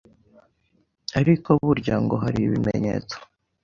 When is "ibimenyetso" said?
2.47-3.15